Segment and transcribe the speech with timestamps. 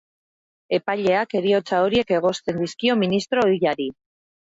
[0.77, 3.87] Epaileak heriotza horiek egozten dizkio ministro ohiari.